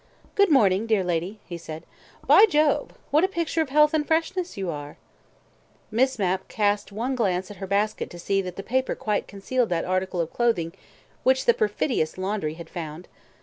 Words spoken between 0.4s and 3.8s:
morning, dear lady," he said. "By Jove! what a picture of